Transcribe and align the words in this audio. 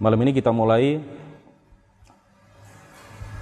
Malam 0.00 0.23
ini 0.23 0.31
kita 0.31 0.55
mulai 0.55 1.03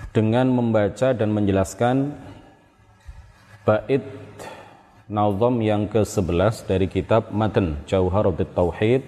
dengan 0.09 0.49
membaca 0.49 1.13
dan 1.13 1.29
menjelaskan 1.29 2.17
bait 3.67 4.01
nazam 5.05 5.61
yang 5.61 5.85
ke-11 5.85 6.65
dari 6.65 6.89
kitab 6.89 7.29
Matan 7.29 7.85
Jauharut 7.85 8.41
Tauhid. 8.41 9.05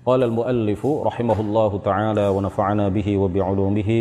Qala 0.00 0.24
al-muallif 0.24 0.80
rahimahullahu 0.80 1.84
taala 1.84 2.32
wa 2.32 2.40
nafa'ana 2.40 2.88
bihi 2.88 3.20
wa 3.20 3.28
bi'ulumihi 3.28 3.98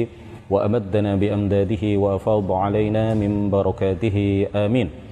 wa 0.47 0.63
amaddana 0.63 1.19
bi 1.19 1.27
amdadihi 1.27 1.99
wa 1.99 2.15
afadha 2.15 2.71
alaina 2.71 3.11
min 3.19 3.51
barakatihi. 3.51 4.55
Amin. 4.55 5.07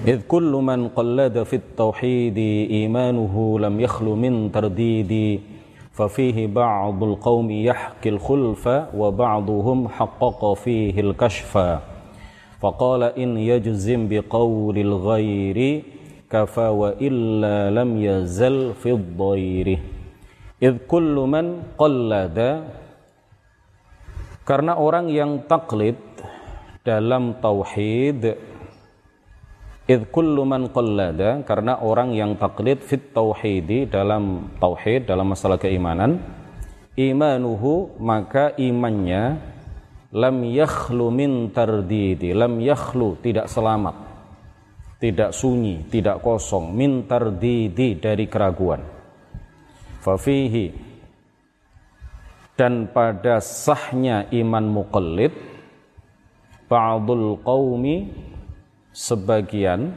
إذ 0.00 0.24
كل 0.24 0.48
من 0.48 0.96
قلد 0.96 1.36
في 1.44 1.56
التوحيد 1.56 2.38
إيمانه 2.72 3.34
لم 3.60 3.74
يخل 3.80 4.06
من 4.16 4.48
ترديد 4.48 5.12
ففيه 6.00 6.48
بعض 6.48 6.96
القوم 7.04 7.50
يحكي 7.50 8.08
الخلف 8.08 8.64
وبعضهم 8.96 9.78
حقق 9.88 10.40
فيه 10.64 10.96
الكشف. 11.00 11.52
فقال 12.60 13.02
إن 13.20 13.36
يجزم 13.36 14.08
بقول 14.08 14.76
الغير 14.78 15.58
كفى 16.32 16.68
وإلا 16.80 17.56
لم 17.76 17.90
يزل 18.00 18.72
في 18.80 18.96
الضير. 18.96 19.68
إذ 20.64 20.74
كل 20.88 21.16
من 21.28 21.76
قلد 21.76 22.38
karena 24.48 24.74
orang 24.74 25.06
yang 25.12 25.44
taklid 25.46 26.00
dalam 26.82 27.38
tauhid 27.44 28.34
Id 29.90 30.06
kullu 30.14 30.46
man 30.46 30.70
qallada 30.70 31.42
karena 31.42 31.82
orang 31.82 32.14
yang 32.14 32.38
taklid 32.38 32.78
fit 32.78 33.10
tauhidi 33.10 33.90
dalam 33.90 34.54
tauhid 34.62 35.10
dalam 35.10 35.34
masalah 35.34 35.58
keimanan 35.58 36.22
imanuhu 36.94 37.98
maka 37.98 38.54
imannya 38.54 39.42
lam 40.14 40.46
yakhlu 40.46 41.10
min 41.10 41.50
tardidi 41.50 42.30
lam 42.30 42.62
yakhlu 42.62 43.18
tidak 43.18 43.50
selamat 43.50 43.98
tidak 45.02 45.34
sunyi 45.34 45.90
tidak 45.90 46.22
kosong 46.22 46.70
min 46.70 47.10
tardidi 47.10 47.98
dari 47.98 48.30
keraguan. 48.30 48.86
Fafihi 50.06 50.70
dan 52.54 52.86
pada 52.94 53.42
sahnya 53.42 54.30
iman 54.30 54.64
muqallid 54.70 55.34
ba'dul 56.70 57.40
qaumi 57.42 57.96
sebagian 58.90 59.94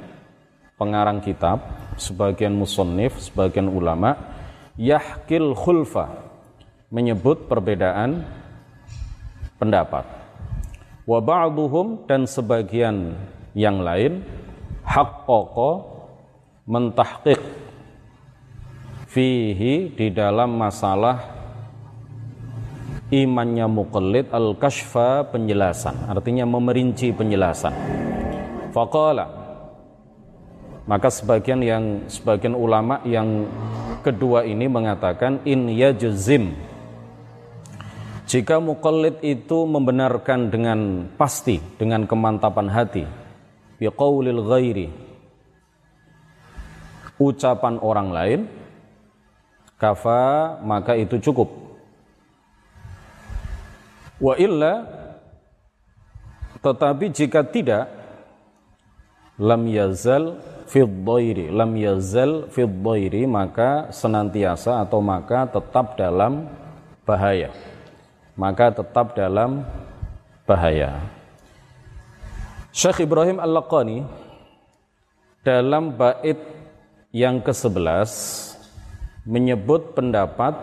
pengarang 0.78 1.22
kitab, 1.22 1.64
sebagian 1.98 2.54
musonif, 2.54 3.18
sebagian 3.22 3.70
ulama 3.70 4.18
yahkil 4.78 5.54
khulfa 5.54 6.10
menyebut 6.90 7.50
perbedaan 7.50 8.26
pendapat. 9.58 10.06
Wa 11.04 11.20
ba'duhum 11.20 12.08
dan 12.08 12.24
sebagian 12.24 13.18
yang 13.54 13.84
lain 13.84 14.24
haqqaqa 14.88 15.72
mentahqiq 16.64 17.42
fihi 19.12 19.94
di 19.94 20.08
dalam 20.10 20.58
masalah 20.58 21.22
imannya 23.14 23.68
muqallid 23.70 24.32
al-kashfa 24.34 25.28
penjelasan 25.30 26.10
artinya 26.10 26.50
memerinci 26.50 27.14
penjelasan 27.14 27.76
Faqala. 28.74 29.30
Maka 30.84 31.08
sebagian 31.08 31.64
yang 31.64 32.10
sebagian 32.12 32.58
ulama 32.58 33.00
yang 33.08 33.48
kedua 34.04 34.44
ini 34.44 34.68
mengatakan 34.68 35.40
in 35.48 35.72
yajzim. 35.72 36.52
Jika 38.28 38.58
mukallid 38.58 39.22
itu 39.22 39.64
membenarkan 39.70 40.50
dengan 40.50 41.06
pasti 41.16 41.62
dengan 41.78 42.04
kemantapan 42.10 42.68
hati 42.68 43.06
biqaulil 43.78 44.42
ghairi 44.42 44.88
ucapan 47.22 47.78
orang 47.78 48.10
lain 48.10 48.40
kafa 49.78 50.58
maka 50.66 50.98
itu 50.98 51.22
cukup. 51.22 51.52
Wa 54.18 54.34
illa 54.40 54.88
tetapi 56.64 57.12
jika 57.12 57.44
tidak 57.44 58.03
lam 59.40 59.62
yazal 59.66 60.38
fiddairi 60.70 61.50
lam 61.50 61.74
yazal 61.78 62.50
fiddairi 62.54 63.26
maka 63.26 63.90
senantiasa 63.90 64.82
atau 64.86 65.02
maka 65.02 65.50
tetap 65.50 65.98
dalam 65.98 66.50
bahaya. 67.04 67.50
Maka 68.34 68.74
tetap 68.74 69.14
dalam 69.14 69.62
bahaya. 70.50 70.98
Syekh 72.74 73.06
Ibrahim 73.06 73.38
Al-Laqani 73.38 74.02
dalam 75.46 75.94
bait 75.94 76.42
yang 77.14 77.38
ke-11 77.46 78.10
menyebut 79.30 79.94
pendapat 79.94 80.58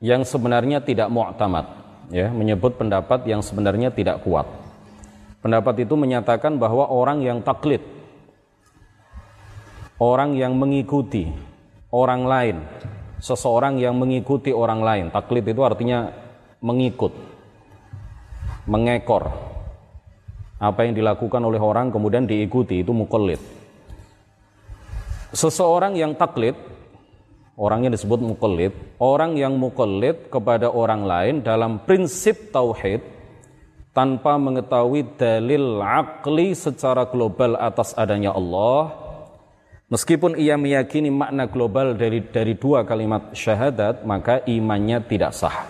yang 0.00 0.24
sebenarnya 0.24 0.80
tidak 0.80 1.12
mu'tamad 1.12 1.68
ya 2.10 2.32
menyebut 2.32 2.74
pendapat 2.80 3.28
yang 3.28 3.44
sebenarnya 3.44 3.92
tidak 3.92 4.24
kuat 4.24 4.48
Pendapat 5.42 5.82
itu 5.82 5.98
menyatakan 5.98 6.54
bahwa 6.54 6.86
orang 6.86 7.18
yang 7.26 7.42
taklid, 7.42 7.82
orang 9.98 10.38
yang 10.38 10.54
mengikuti 10.54 11.26
orang 11.90 12.22
lain, 12.22 12.56
seseorang 13.18 13.78
yang 13.82 13.98
mengikuti 13.98 14.54
orang 14.54 14.80
lain. 14.86 15.04
Taklid 15.10 15.50
itu 15.50 15.62
artinya 15.66 16.14
mengikut, 16.62 17.10
mengekor. 18.70 19.34
Apa 20.62 20.86
yang 20.86 20.94
dilakukan 20.94 21.42
oleh 21.42 21.58
orang 21.58 21.90
kemudian 21.90 22.22
diikuti, 22.22 22.86
itu 22.86 22.94
mukallid. 22.94 23.42
Seseorang 25.34 25.98
yang 25.98 26.14
taklid, 26.14 26.54
orangnya 27.58 27.98
disebut 27.98 28.22
mukallid, 28.22 28.70
orang 29.02 29.34
yang 29.34 29.58
mukallid 29.58 30.30
kepada 30.30 30.70
orang 30.70 31.02
lain 31.02 31.34
dalam 31.42 31.82
prinsip 31.82 32.54
tauhid, 32.54 33.02
tanpa 33.92 34.40
mengetahui 34.40 35.20
dalil 35.20 35.84
akli 35.84 36.56
secara 36.56 37.04
global 37.08 37.60
atas 37.60 37.92
adanya 37.92 38.32
Allah 38.32 38.88
meskipun 39.92 40.40
ia 40.40 40.56
meyakini 40.56 41.12
makna 41.12 41.44
global 41.44 41.92
dari 41.92 42.24
dari 42.24 42.56
dua 42.56 42.88
kalimat 42.88 43.36
syahadat 43.36 44.00
maka 44.08 44.40
imannya 44.48 45.04
tidak 45.04 45.36
sah. 45.36 45.68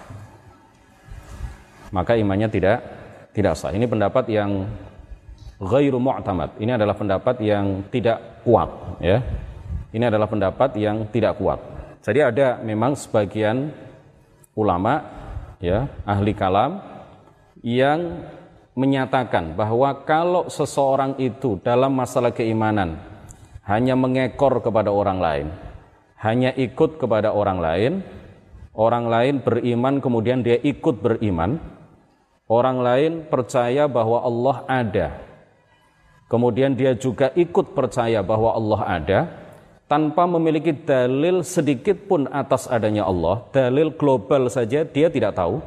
Maka 1.90 2.14
imannya 2.16 2.48
tidak 2.48 2.78
tidak 3.34 3.58
sah. 3.58 3.74
Ini 3.74 3.84
pendapat 3.90 4.30
yang 4.30 4.70
ghairu 5.58 5.98
mu'tamad. 5.98 6.56
Ini 6.62 6.78
adalah 6.78 6.94
pendapat 6.94 7.42
yang 7.42 7.82
tidak 7.90 8.46
kuat 8.46 8.70
ya. 9.02 9.18
Ini 9.92 10.08
adalah 10.08 10.30
pendapat 10.30 10.78
yang 10.78 11.10
tidak 11.10 11.36
kuat. 11.36 11.60
Jadi 12.00 12.22
ada 12.22 12.58
memang 12.62 12.96
sebagian 12.96 13.70
ulama 14.54 15.02
ya 15.62 15.90
ahli 16.06 16.32
kalam 16.32 16.91
yang 17.62 18.26
menyatakan 18.74 19.54
bahwa 19.54 19.94
kalau 20.02 20.50
seseorang 20.50 21.14
itu 21.22 21.62
dalam 21.62 21.94
masalah 21.94 22.34
keimanan 22.34 22.98
hanya 23.62 23.94
mengekor 23.94 24.58
kepada 24.58 24.90
orang 24.90 25.18
lain, 25.22 25.46
hanya 26.18 26.50
ikut 26.58 26.98
kepada 26.98 27.30
orang 27.30 27.58
lain, 27.62 27.92
orang 28.74 29.06
lain 29.06 29.34
beriman 29.38 30.02
kemudian 30.02 30.42
dia 30.42 30.58
ikut 30.58 30.98
beriman, 30.98 31.62
orang 32.50 32.78
lain 32.82 33.12
percaya 33.30 33.86
bahwa 33.86 34.18
Allah 34.26 34.56
ada, 34.66 35.06
kemudian 36.26 36.74
dia 36.74 36.98
juga 36.98 37.30
ikut 37.38 37.76
percaya 37.76 38.18
bahwa 38.24 38.50
Allah 38.56 38.80
ada, 38.88 39.20
tanpa 39.86 40.24
memiliki 40.24 40.72
dalil 40.72 41.44
sedikit 41.46 42.08
pun 42.08 42.24
atas 42.32 42.66
adanya 42.66 43.04
Allah, 43.06 43.44
dalil 43.52 43.92
global 43.94 44.48
saja 44.48 44.82
dia 44.82 45.12
tidak 45.12 45.36
tahu, 45.36 45.60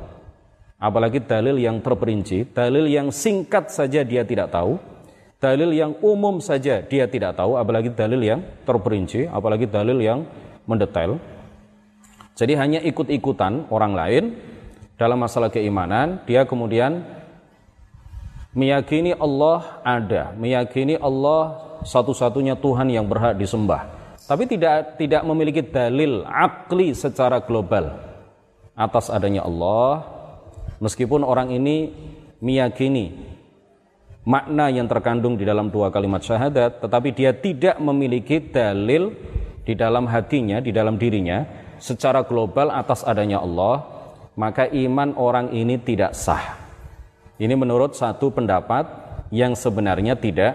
Apalagi 0.75 1.23
dalil 1.23 1.55
yang 1.55 1.79
terperinci, 1.79 2.51
dalil 2.51 2.85
yang 2.91 3.07
singkat 3.07 3.71
saja 3.71 4.03
dia 4.03 4.27
tidak 4.27 4.51
tahu, 4.51 4.75
dalil 5.39 5.71
yang 5.71 5.95
umum 6.03 6.43
saja 6.43 6.83
dia 6.83 7.07
tidak 7.07 7.39
tahu, 7.39 7.55
apalagi 7.55 7.95
dalil 7.95 8.19
yang 8.19 8.43
terperinci, 8.67 9.31
apalagi 9.31 9.71
dalil 9.71 9.95
yang 10.03 10.27
mendetail. 10.67 11.15
Jadi 12.35 12.53
hanya 12.59 12.79
ikut-ikutan 12.83 13.71
orang 13.71 13.93
lain 13.95 14.23
dalam 14.99 15.23
masalah 15.23 15.47
keimanan, 15.47 16.19
dia 16.27 16.43
kemudian 16.43 17.03
meyakini 18.51 19.15
Allah 19.15 19.79
ada, 19.83 20.35
meyakini 20.35 20.99
Allah 20.99 21.63
satu-satunya 21.87 22.59
Tuhan 22.59 22.91
yang 22.91 23.07
berhak 23.07 23.39
disembah. 23.39 23.87
Tapi 24.25 24.49
tidak 24.49 24.97
tidak 24.97 25.21
memiliki 25.23 25.61
dalil 25.61 26.25
akli 26.25 26.91
secara 26.97 27.39
global 27.43 27.93
atas 28.73 29.07
adanya 29.13 29.45
Allah, 29.45 30.14
Meskipun 30.83 31.23
orang 31.23 31.51
ini 31.55 31.91
meyakini 32.43 33.15
makna 34.25 34.73
yang 34.73 34.89
terkandung 34.89 35.37
di 35.37 35.45
dalam 35.45 35.69
dua 35.69 35.93
kalimat 35.93 36.19
syahadat, 36.19 36.81
tetapi 36.81 37.13
dia 37.13 37.31
tidak 37.31 37.77
memiliki 37.77 38.41
dalil 38.41 39.13
di 39.65 39.73
dalam 39.77 40.09
hatinya, 40.09 40.59
di 40.59 40.73
dalam 40.73 40.97
dirinya, 40.97 41.45
secara 41.77 42.25
global 42.25 42.73
atas 42.73 43.05
adanya 43.05 43.39
Allah, 43.41 43.85
maka 44.35 44.67
iman 44.67 45.15
orang 45.15 45.53
ini 45.53 45.79
tidak 45.79 46.17
sah. 46.17 46.57
Ini 47.37 47.53
menurut 47.55 47.95
satu 47.95 48.31
pendapat 48.31 48.87
yang 49.31 49.53
sebenarnya 49.53 50.15
tidak 50.15 50.53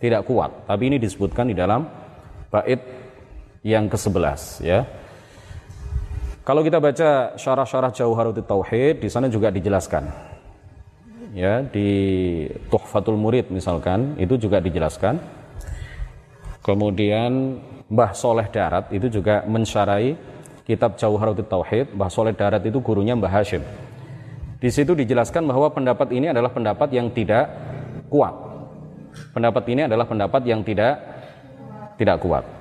tidak 0.00 0.24
kuat, 0.24 0.64
tapi 0.64 0.88
ini 0.88 0.96
disebutkan 0.96 1.52
di 1.52 1.56
dalam 1.56 1.84
bait 2.48 2.80
yang 3.60 3.86
ke-11 3.92 4.64
ya. 4.64 4.88
Kalau 6.40 6.64
kita 6.64 6.80
baca 6.80 7.36
syarah-syarah 7.36 7.92
Jauharutul 7.92 8.48
Tauhid, 8.48 9.04
di 9.04 9.08
sana 9.12 9.28
juga 9.28 9.52
dijelaskan. 9.52 10.08
Ya, 11.36 11.62
di 11.62 11.88
Tuhfatul 12.72 13.20
Murid 13.20 13.52
misalkan, 13.52 14.16
itu 14.16 14.40
juga 14.40 14.58
dijelaskan. 14.58 15.20
Kemudian 16.64 17.60
Mbah 17.92 18.12
Soleh 18.16 18.48
Darat 18.48 18.88
itu 18.88 19.12
juga 19.12 19.44
mensyarai 19.44 20.16
kitab 20.64 20.96
Jauharutul 20.96 21.44
Tauhid. 21.44 21.92
Mbah 21.92 22.08
Soleh 22.08 22.32
Darat 22.32 22.64
itu 22.64 22.80
gurunya 22.80 23.12
Mbah 23.12 23.30
Hashim. 23.30 23.60
Di 24.60 24.68
situ 24.72 24.96
dijelaskan 24.96 25.44
bahwa 25.44 25.68
pendapat 25.72 26.08
ini 26.12 26.32
adalah 26.32 26.52
pendapat 26.52 26.88
yang 26.92 27.12
tidak 27.12 27.52
kuat. 28.08 28.32
Pendapat 29.36 29.64
ini 29.72 29.88
adalah 29.88 30.08
pendapat 30.08 30.42
yang 30.48 30.64
tidak 30.64 31.00
tidak 32.00 32.16
kuat. 32.20 32.59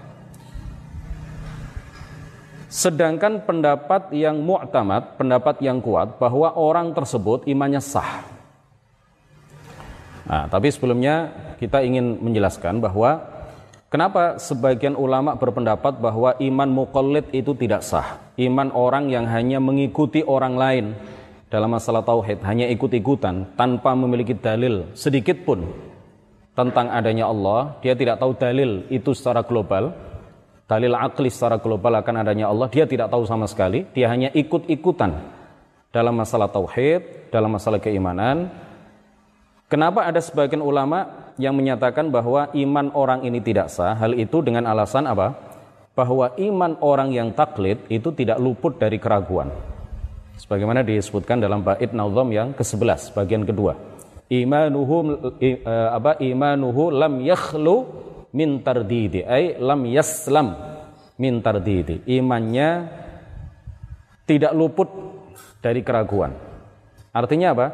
Sedangkan 2.70 3.42
pendapat 3.50 4.14
yang 4.14 4.46
mu'tamad, 4.46 5.18
pendapat 5.18 5.58
yang 5.66 5.82
kuat 5.82 6.22
bahwa 6.22 6.54
orang 6.54 6.94
tersebut 6.94 7.50
imannya 7.50 7.82
sah. 7.82 8.22
Nah, 10.30 10.46
tapi 10.46 10.70
sebelumnya 10.70 11.34
kita 11.58 11.82
ingin 11.82 12.22
menjelaskan 12.22 12.78
bahwa 12.78 13.26
kenapa 13.90 14.38
sebagian 14.38 14.94
ulama 14.94 15.34
berpendapat 15.34 15.98
bahwa 15.98 16.38
iman 16.38 16.70
mukallid 16.70 17.26
itu 17.34 17.58
tidak 17.58 17.82
sah. 17.82 18.22
Iman 18.38 18.70
orang 18.78 19.10
yang 19.10 19.26
hanya 19.26 19.58
mengikuti 19.58 20.22
orang 20.22 20.54
lain 20.54 20.86
dalam 21.50 21.74
masalah 21.74 22.06
tauhid, 22.06 22.46
hanya 22.46 22.70
ikut-ikutan 22.70 23.58
tanpa 23.58 23.98
memiliki 23.98 24.38
dalil 24.38 24.94
sedikit 24.94 25.42
pun 25.42 25.66
tentang 26.54 26.94
adanya 26.94 27.26
Allah, 27.26 27.82
dia 27.82 27.98
tidak 27.98 28.22
tahu 28.22 28.38
dalil 28.38 28.86
itu 28.94 29.18
secara 29.18 29.42
global 29.42 29.90
dalil 30.70 30.94
akli 30.94 31.34
secara 31.34 31.58
global 31.58 31.98
akan 31.98 32.22
adanya 32.22 32.46
Allah, 32.46 32.70
dia 32.70 32.86
tidak 32.86 33.10
tahu 33.10 33.26
sama 33.26 33.50
sekali, 33.50 33.90
dia 33.90 34.06
hanya 34.06 34.30
ikut-ikutan 34.30 35.18
dalam 35.90 36.14
masalah 36.14 36.46
tauhid, 36.46 37.34
dalam 37.34 37.58
masalah 37.58 37.82
keimanan. 37.82 38.54
Kenapa 39.66 40.06
ada 40.06 40.22
sebagian 40.22 40.62
ulama 40.62 41.34
yang 41.42 41.58
menyatakan 41.58 42.14
bahwa 42.14 42.54
iman 42.54 42.94
orang 42.94 43.26
ini 43.26 43.42
tidak 43.42 43.74
sah? 43.74 43.98
Hal 43.98 44.14
itu 44.14 44.46
dengan 44.46 44.70
alasan 44.70 45.10
apa? 45.10 45.34
Bahwa 45.98 46.38
iman 46.38 46.78
orang 46.86 47.10
yang 47.18 47.34
taklid 47.34 47.90
itu 47.90 48.14
tidak 48.14 48.38
luput 48.38 48.78
dari 48.78 49.02
keraguan. 49.02 49.50
Sebagaimana 50.38 50.86
disebutkan 50.86 51.42
dalam 51.42 51.66
bait 51.66 51.92
nazam 51.92 52.30
yang 52.32 52.54
ke-11 52.56 53.12
bagian 53.18 53.44
kedua. 53.44 53.76
Imanuhu 54.30 55.18
eh, 55.42 55.60
apa 55.66 56.22
imanuhu 56.22 56.94
lam 56.94 57.20
yakhlu 57.20 57.90
min 58.36 58.62
tardidi 58.62 59.26
ay 59.26 59.58
lam 59.58 59.82
yaslam 59.90 60.54
min 61.20 61.44
tardidi. 61.44 62.06
Imannya 62.08 62.88
tidak 64.24 64.54
luput 64.54 64.90
dari 65.60 65.82
keraguan. 65.82 66.36
Artinya 67.12 67.52
apa? 67.52 67.68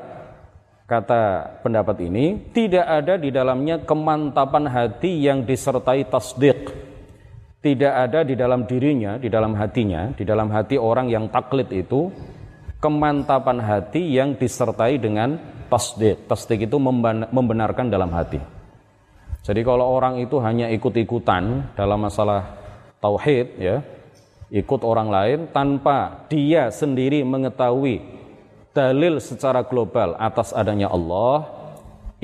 Kata 0.85 1.21
pendapat 1.65 1.97
ini 2.05 2.53
tidak 2.53 2.85
ada 2.85 3.17
di 3.17 3.33
dalamnya 3.33 3.81
kemantapan 3.81 4.69
hati 4.69 5.17
yang 5.17 5.41
disertai 5.41 6.05
tasdik 6.05 6.69
tidak 7.65 7.89
ada 7.89 8.21
di 8.21 8.37
dalam 8.37 8.69
dirinya 8.69 9.17
di 9.17 9.25
dalam 9.25 9.57
hatinya 9.57 10.13
di 10.13 10.21
dalam 10.21 10.53
hati 10.53 10.77
orang 10.77 11.09
yang 11.09 11.25
taklid 11.33 11.73
itu 11.73 12.13
kemantapan 12.77 13.57
hati 13.57 14.13
yang 14.13 14.37
disertai 14.37 15.01
dengan 15.01 15.41
tasdik 15.73 16.29
tasdik 16.29 16.69
itu 16.69 16.77
membenarkan 17.33 17.89
dalam 17.89 18.13
hati 18.13 18.37
jadi 19.45 19.61
kalau 19.61 19.85
orang 19.93 20.17
itu 20.17 20.41
hanya 20.41 20.73
ikut-ikutan 20.73 21.77
dalam 21.77 22.01
masalah 22.01 22.57
tauhid 22.97 23.61
ya, 23.61 23.85
ikut 24.49 24.81
orang 24.81 25.13
lain 25.13 25.39
tanpa 25.53 26.25
dia 26.33 26.73
sendiri 26.73 27.21
mengetahui 27.21 28.01
dalil 28.73 29.21
secara 29.21 29.61
global 29.61 30.17
atas 30.17 30.49
adanya 30.49 30.89
Allah, 30.89 31.45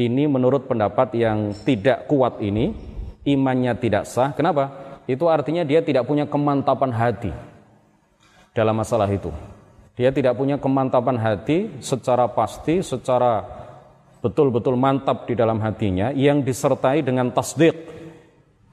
ini 0.01 0.25
menurut 0.25 0.65
pendapat 0.65 1.13
yang 1.13 1.53
tidak 1.61 2.09
kuat 2.09 2.41
ini 2.41 2.73
imannya 3.21 3.77
tidak 3.77 4.09
sah. 4.09 4.33
Kenapa? 4.33 4.73
Itu 5.05 5.29
artinya 5.29 5.61
dia 5.61 5.85
tidak 5.85 6.09
punya 6.09 6.25
kemantapan 6.25 6.89
hati 6.89 7.29
dalam 8.57 8.73
masalah 8.73 9.05
itu. 9.05 9.29
Dia 9.93 10.09
tidak 10.09 10.33
punya 10.41 10.57
kemantapan 10.57 11.21
hati 11.21 11.69
secara 11.85 12.25
pasti, 12.25 12.81
secara 12.81 13.60
betul-betul 14.21 14.77
mantap 14.77 15.25
di 15.25 15.33
dalam 15.33 15.57
hatinya 15.59 16.13
yang 16.13 16.45
disertai 16.45 17.01
dengan 17.01 17.33
tasdik 17.33 18.01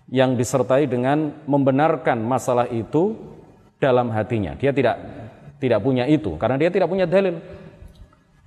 yang 0.08 0.36
disertai 0.36 0.88
dengan 0.88 1.44
membenarkan 1.44 2.20
masalah 2.24 2.64
itu 2.72 3.16
dalam 3.76 4.08
hatinya. 4.12 4.56
Dia 4.56 4.72
tidak 4.72 4.96
tidak 5.60 5.80
punya 5.84 6.08
itu 6.08 6.36
karena 6.40 6.56
dia 6.56 6.70
tidak 6.72 6.88
punya 6.88 7.04
dalil. 7.04 7.40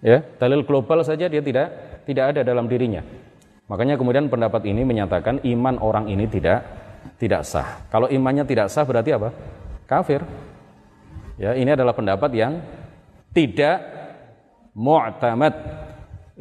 Ya 0.01 0.25
dalil 0.41 0.65
global 0.65 1.05
saja 1.05 1.29
dia 1.29 1.41
tidak 1.41 2.01
tidak 2.05 2.33
ada 2.33 2.41
dalam 2.41 2.65
dirinya. 2.65 3.05
Makanya 3.69 3.95
kemudian 3.95 4.27
pendapat 4.27 4.65
ini 4.65 4.81
menyatakan 4.81 5.45
iman 5.45 5.77
orang 5.79 6.09
ini 6.09 6.25
tidak 6.25 6.65
tidak 7.21 7.45
sah. 7.45 7.85
Kalau 7.93 8.09
imannya 8.09 8.45
tidak 8.45 8.73
sah 8.73 8.85
berarti 8.85 9.13
apa? 9.13 9.29
Kafir. 9.85 10.25
Ya 11.37 11.53
ini 11.53 11.69
adalah 11.73 11.93
pendapat 11.93 12.29
yang 12.33 12.61
tidak 13.31 13.79
mu'tamad 14.73 15.53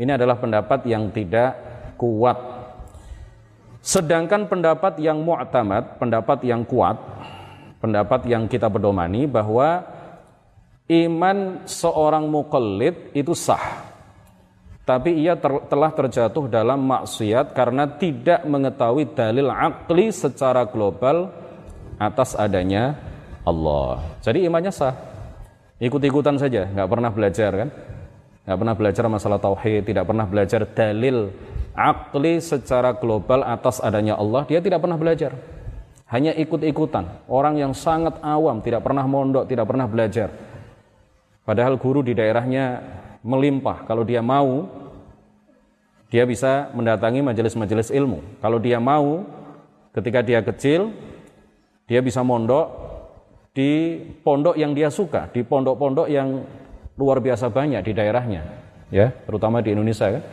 ini 0.01 0.17
adalah 0.17 0.41
pendapat 0.41 0.89
yang 0.89 1.13
tidak 1.13 1.61
kuat. 2.01 2.41
Sedangkan 3.85 4.49
pendapat 4.49 4.97
yang 4.97 5.21
mu'tamad, 5.21 6.01
pendapat 6.01 6.41
yang 6.49 6.65
kuat, 6.65 6.97
pendapat 7.85 8.25
yang 8.25 8.49
kita 8.49 8.73
pedomani 8.73 9.29
bahwa 9.29 9.85
iman 10.89 11.69
seorang 11.69 12.25
mukallid 12.33 13.13
itu 13.13 13.37
sah. 13.37 13.93
Tapi 14.89 15.21
ia 15.21 15.37
ter, 15.37 15.53
telah 15.69 15.93
terjatuh 15.93 16.49
dalam 16.49 16.81
maksiat 16.81 17.53
karena 17.53 17.85
tidak 18.01 18.41
mengetahui 18.49 19.13
dalil 19.13 19.53
akli 19.53 20.09
secara 20.09 20.65
global 20.65 21.29
atas 22.01 22.33
adanya 22.33 22.97
Allah. 23.45 24.01
Jadi 24.25 24.49
imannya 24.49 24.73
sah. 24.73 24.97
Ikut-ikutan 25.77 26.41
saja, 26.41 26.69
nggak 26.73 26.89
pernah 26.89 27.13
belajar 27.13 27.53
kan? 27.53 27.69
Nggak 28.51 28.59
pernah 28.59 28.75
belajar 28.75 29.07
masalah 29.07 29.39
tauhid, 29.39 29.87
tidak 29.87 30.11
pernah 30.11 30.27
belajar 30.27 30.67
dalil 30.67 31.31
akli 31.71 32.43
secara 32.43 32.99
global 32.99 33.47
atas 33.47 33.79
adanya 33.79 34.19
Allah, 34.19 34.43
dia 34.43 34.59
tidak 34.59 34.83
pernah 34.83 34.99
belajar. 34.99 35.39
Hanya 36.11 36.35
ikut-ikutan. 36.35 37.31
Orang 37.31 37.63
yang 37.63 37.71
sangat 37.79 38.19
awam, 38.19 38.59
tidak 38.59 38.83
pernah 38.83 39.07
mondok, 39.07 39.47
tidak 39.47 39.71
pernah 39.71 39.87
belajar. 39.87 40.35
Padahal 41.47 41.79
guru 41.79 42.03
di 42.03 42.11
daerahnya 42.11 42.83
melimpah. 43.23 43.87
Kalau 43.87 44.03
dia 44.03 44.19
mau, 44.19 44.67
dia 46.11 46.27
bisa 46.27 46.75
mendatangi 46.75 47.23
majelis-majelis 47.23 47.95
ilmu. 47.95 48.43
Kalau 48.43 48.59
dia 48.59 48.83
mau, 48.83 49.23
ketika 49.95 50.27
dia 50.27 50.43
kecil, 50.43 50.91
dia 51.87 52.03
bisa 52.03 52.27
mondok 52.27 52.67
di 53.55 54.03
pondok 54.27 54.59
yang 54.59 54.75
dia 54.75 54.91
suka, 54.91 55.31
di 55.31 55.47
pondok-pondok 55.47 56.11
yang 56.11 56.43
luar 57.01 57.25
biasa 57.25 57.49
banyak 57.49 57.81
di 57.81 57.93
daerahnya, 57.97 58.45
ya, 58.93 59.09
terutama 59.25 59.65
di 59.65 59.73
Indonesia 59.73 60.13
kan. 60.13 60.25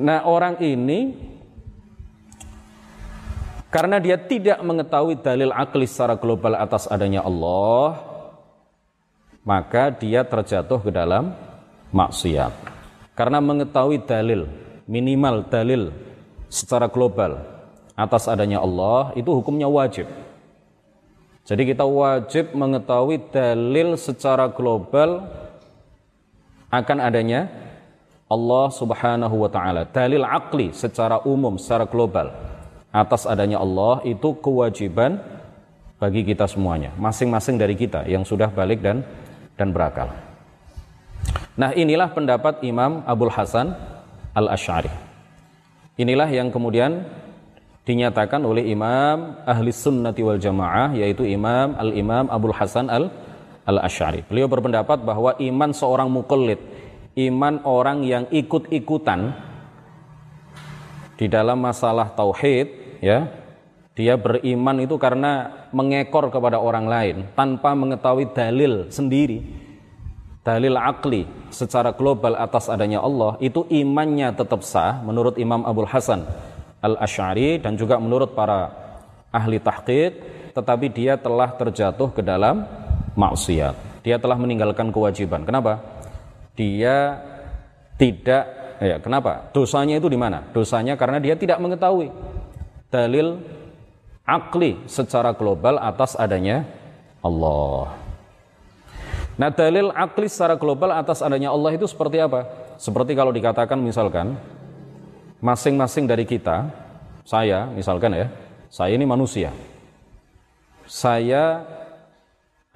Nah, 0.00 0.26
orang 0.26 0.58
ini 0.58 1.14
karena 3.70 4.02
dia 4.02 4.18
tidak 4.18 4.58
mengetahui 4.58 5.22
dalil 5.22 5.54
akli 5.54 5.86
secara 5.86 6.18
global 6.18 6.58
atas 6.58 6.90
adanya 6.90 7.22
Allah, 7.22 8.02
maka 9.46 9.94
dia 9.94 10.26
terjatuh 10.26 10.82
ke 10.82 10.90
dalam 10.90 11.30
maksiat. 11.94 12.50
Karena 13.14 13.38
mengetahui 13.38 14.02
dalil, 14.02 14.50
minimal 14.90 15.46
dalil 15.46 15.94
secara 16.50 16.90
global 16.90 17.46
atas 17.94 18.26
adanya 18.26 18.58
Allah, 18.58 19.14
itu 19.14 19.30
hukumnya 19.30 19.70
wajib. 19.70 20.10
Jadi 21.44 21.62
kita 21.74 21.82
wajib 21.82 22.54
mengetahui 22.54 23.32
dalil 23.32 23.98
secara 23.98 24.48
global 24.52 25.26
akan 26.70 26.98
adanya 27.02 27.50
Allah 28.30 28.70
Subhanahu 28.70 29.36
wa 29.42 29.50
taala. 29.50 29.82
Dalil 29.90 30.22
akli 30.22 30.70
secara 30.70 31.18
umum, 31.26 31.58
secara 31.58 31.90
global 31.90 32.30
atas 32.90 33.26
adanya 33.26 33.58
Allah 33.58 34.02
itu 34.06 34.34
kewajiban 34.38 35.18
bagi 35.98 36.22
kita 36.26 36.46
semuanya, 36.46 36.94
masing-masing 36.96 37.58
dari 37.58 37.74
kita 37.74 38.06
yang 38.06 38.22
sudah 38.22 38.48
balik 38.50 38.80
dan 38.80 39.02
dan 39.58 39.74
berakal. 39.74 40.08
Nah, 41.58 41.76
inilah 41.76 42.08
pendapat 42.14 42.64
Imam 42.64 43.04
Abdul 43.04 43.34
Hasan 43.34 43.76
Al-Asy'ari. 44.32 44.88
Inilah 46.00 46.30
yang 46.32 46.48
kemudian 46.48 47.04
dinyatakan 47.84 48.44
oleh 48.44 48.68
Imam 48.68 49.40
Ahli 49.48 49.72
Sunnati 49.72 50.20
wal 50.20 50.40
Jamaah 50.40 50.92
yaitu 50.92 51.24
Imam 51.24 51.74
Al-Imam 51.76 52.28
Abdul 52.28 52.56
Hasan 52.56 52.92
Al 52.92 53.08
Al-Asy'ari. 53.64 54.26
Beliau 54.26 54.48
berpendapat 54.50 55.04
bahwa 55.04 55.36
iman 55.36 55.70
seorang 55.70 56.08
mukallid, 56.10 56.58
iman 57.16 57.62
orang 57.62 58.02
yang 58.02 58.24
ikut-ikutan 58.32 59.36
di 61.20 61.28
dalam 61.28 61.60
masalah 61.60 62.10
tauhid 62.16 62.98
ya, 63.04 63.28
dia 63.92 64.16
beriman 64.16 64.80
itu 64.80 64.96
karena 64.96 65.68
mengekor 65.76 66.32
kepada 66.32 66.56
orang 66.56 66.88
lain 66.88 67.16
tanpa 67.36 67.76
mengetahui 67.76 68.32
dalil 68.32 68.88
sendiri. 68.88 69.68
Dalil 70.40 70.72
akli 70.80 71.28
secara 71.52 71.92
global 71.92 72.32
atas 72.32 72.72
adanya 72.72 73.04
Allah 73.04 73.36
itu 73.44 73.68
imannya 73.68 74.32
tetap 74.32 74.64
sah 74.64 75.04
menurut 75.04 75.36
Imam 75.36 75.68
Abdul 75.68 75.84
Hasan 75.84 76.24
Al-Asy'ari 76.80 77.60
dan 77.60 77.76
juga 77.76 78.00
menurut 78.00 78.32
para 78.32 78.72
ahli 79.30 79.60
tahqiq 79.60 80.12
tetapi 80.56 80.90
dia 80.90 81.14
telah 81.20 81.54
terjatuh 81.54 82.10
ke 82.10 82.24
dalam 82.24 82.66
maksiat. 83.14 84.02
Dia 84.02 84.16
telah 84.16 84.34
meninggalkan 84.40 84.90
kewajiban. 84.90 85.44
Kenapa? 85.44 85.78
Dia 86.56 87.20
tidak 88.00 88.44
ya 88.80 88.96
kenapa? 88.98 89.52
Dosanya 89.52 90.00
itu 90.00 90.08
di 90.08 90.16
mana? 90.16 90.40
Dosanya 90.50 90.96
karena 90.96 91.20
dia 91.20 91.36
tidak 91.36 91.60
mengetahui 91.60 92.08
dalil 92.90 93.38
akli 94.24 94.80
secara 94.88 95.36
global 95.36 95.78
atas 95.78 96.16
adanya 96.16 96.64
Allah. 97.20 97.92
Nah, 99.36 99.48
dalil 99.48 99.88
akli 99.92 100.28
secara 100.28 100.56
global 100.60 100.92
atas 100.92 101.24
adanya 101.24 101.48
Allah 101.52 101.72
itu 101.72 101.88
seperti 101.88 102.20
apa? 102.20 102.44
Seperti 102.76 103.16
kalau 103.16 103.32
dikatakan 103.32 103.80
misalkan 103.80 104.36
masing-masing 105.40 106.04
dari 106.04 106.28
kita, 106.28 106.68
saya 107.24 107.68
misalkan 107.72 108.12
ya, 108.16 108.28
saya 108.68 108.94
ini 108.94 109.08
manusia. 109.08 109.50
Saya 110.84 111.64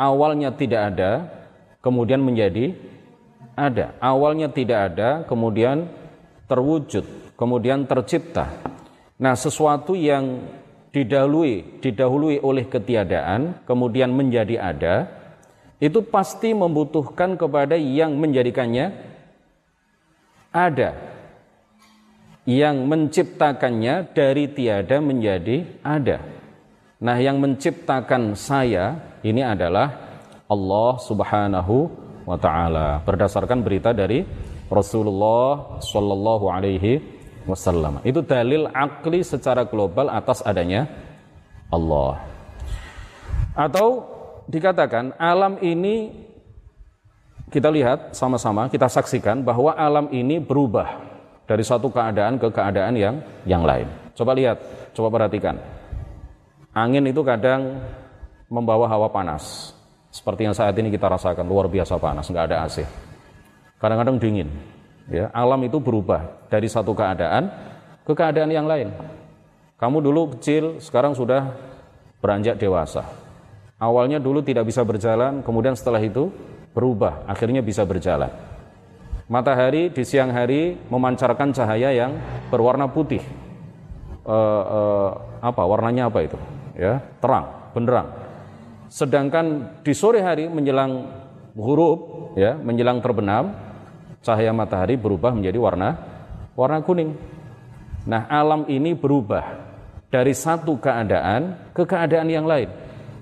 awalnya 0.00 0.50
tidak 0.52 0.94
ada, 0.94 1.28
kemudian 1.84 2.24
menjadi 2.24 2.74
ada. 3.54 3.94
Awalnya 4.00 4.50
tidak 4.50 4.78
ada, 4.92 5.10
kemudian 5.28 5.86
terwujud, 6.48 7.36
kemudian 7.36 7.86
tercipta. 7.86 8.50
Nah, 9.20 9.38
sesuatu 9.38 9.94
yang 9.94 10.42
didahului 10.94 11.82
didahului 11.82 12.38
oleh 12.38 12.70
ketiadaan 12.70 13.66
kemudian 13.66 14.14
menjadi 14.14 14.62
ada 14.62 15.10
itu 15.82 16.06
pasti 16.06 16.54
membutuhkan 16.54 17.34
kepada 17.34 17.74
yang 17.74 18.14
menjadikannya 18.14 18.94
ada 20.54 21.13
yang 22.44 22.84
menciptakannya 22.84 24.12
dari 24.12 24.52
tiada 24.52 25.00
menjadi 25.00 25.80
ada 25.80 26.20
nah 27.00 27.16
yang 27.16 27.40
menciptakan 27.40 28.36
saya 28.36 29.18
ini 29.24 29.40
adalah 29.40 30.04
Allah 30.44 31.00
Subhanahu 31.00 31.76
wa 32.24 32.36
taala 32.36 33.00
berdasarkan 33.04 33.64
berita 33.64 33.96
dari 33.96 34.24
Rasulullah 34.68 35.78
sallallahu 35.80 36.46
alaihi 36.48 37.00
wasallam. 37.44 38.00
Itu 38.04 38.24
dalil 38.24 38.68
akli 38.72 39.20
secara 39.20 39.68
global 39.68 40.08
atas 40.08 40.40
adanya 40.40 40.88
Allah. 41.68 42.24
Atau 43.54 44.08
dikatakan 44.48 45.14
alam 45.20 45.60
ini 45.60 46.26
kita 47.52 47.70
lihat 47.70 48.18
sama-sama, 48.18 48.66
kita 48.66 48.90
saksikan 48.90 49.46
bahwa 49.46 49.76
alam 49.78 50.10
ini 50.10 50.42
berubah 50.42 51.13
dari 51.44 51.64
satu 51.64 51.92
keadaan 51.92 52.40
ke 52.40 52.48
keadaan 52.48 52.94
yang 52.96 53.16
yang 53.44 53.62
lain. 53.62 53.88
Coba 54.16 54.32
lihat, 54.32 54.58
coba 54.96 55.08
perhatikan. 55.20 55.60
Angin 56.74 57.04
itu 57.06 57.20
kadang 57.22 57.80
membawa 58.50 58.88
hawa 58.90 59.08
panas. 59.12 59.72
Seperti 60.14 60.46
yang 60.46 60.54
saat 60.54 60.74
ini 60.78 60.94
kita 60.94 61.10
rasakan, 61.10 61.46
luar 61.46 61.66
biasa 61.66 61.98
panas, 61.98 62.30
nggak 62.30 62.46
ada 62.50 62.56
AC. 62.66 62.86
Kadang-kadang 63.82 64.16
dingin, 64.22 64.48
Ya, 65.04 65.28
alam 65.36 65.60
itu 65.68 65.76
berubah 65.76 66.48
dari 66.48 66.64
satu 66.64 66.96
keadaan 66.96 67.52
ke 68.08 68.12
keadaan 68.16 68.48
yang 68.48 68.64
lain. 68.64 68.88
Kamu 69.76 70.00
dulu 70.00 70.32
kecil, 70.36 70.80
sekarang 70.80 71.12
sudah 71.12 71.52
beranjak 72.24 72.56
dewasa. 72.56 73.04
Awalnya 73.76 74.16
dulu 74.16 74.40
tidak 74.40 74.64
bisa 74.64 74.80
berjalan, 74.80 75.44
kemudian 75.44 75.76
setelah 75.76 76.00
itu 76.00 76.32
berubah, 76.72 77.28
akhirnya 77.28 77.60
bisa 77.60 77.84
berjalan. 77.84 78.32
Matahari 79.24 79.88
di 79.88 80.04
siang 80.04 80.36
hari 80.36 80.76
memancarkan 80.92 81.56
cahaya 81.56 81.88
yang 81.96 82.20
berwarna 82.52 82.92
putih. 82.92 83.24
E, 84.20 84.38
e, 84.68 84.80
apa 85.40 85.62
warnanya 85.64 86.12
apa 86.12 86.28
itu? 86.28 86.36
Ya, 86.76 87.00
terang, 87.24 87.72
benderang. 87.72 88.12
Sedangkan 88.92 89.80
di 89.80 89.96
sore 89.96 90.20
hari 90.20 90.44
menjelang 90.52 91.08
huruf, 91.56 92.32
ya, 92.36 92.52
menjelang 92.60 93.00
terbenam, 93.00 93.56
cahaya 94.20 94.52
matahari 94.52 95.00
berubah 95.00 95.32
menjadi 95.32 95.56
warna 95.56 95.88
warna 96.52 96.84
kuning. 96.84 97.16
Nah, 98.04 98.28
alam 98.28 98.68
ini 98.68 98.92
berubah 98.92 99.44
dari 100.12 100.36
satu 100.36 100.76
keadaan 100.76 101.72
ke 101.72 101.88
keadaan 101.88 102.28
yang 102.28 102.44
lain. 102.44 102.68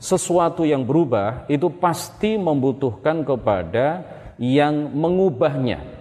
Sesuatu 0.02 0.66
yang 0.66 0.82
berubah 0.82 1.46
itu 1.46 1.70
pasti 1.78 2.34
membutuhkan 2.34 3.22
kepada 3.22 4.02
yang 4.42 4.90
mengubahnya. 4.90 5.91